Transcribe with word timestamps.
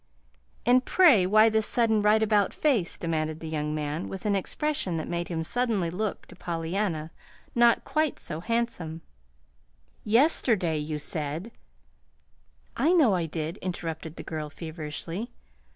"And, 0.65 0.83
pray, 0.83 1.27
why 1.27 1.49
this 1.49 1.67
sudden 1.67 2.01
right 2.01 2.23
about 2.23 2.55
face?" 2.55 2.97
demanded 2.97 3.39
the 3.39 3.47
young 3.47 3.75
man 3.75 4.09
with 4.09 4.25
an 4.25 4.35
expression 4.35 4.97
that 4.97 5.07
made 5.07 5.27
him 5.27 5.43
suddenly 5.43 5.91
look, 5.91 6.25
to 6.25 6.35
Pollyanna, 6.35 7.11
not 7.53 7.85
quite 7.85 8.17
so 8.19 8.39
handsome. 8.39 9.03
"Yesterday 10.03 10.79
you 10.79 10.97
said" 10.97 11.51
"I 12.85 12.93
know 12.93 13.13
I 13.13 13.27
did," 13.27 13.57
interrupted 13.57 14.15
the 14.15 14.23
girl, 14.23 14.49
feverishly. 14.49 15.29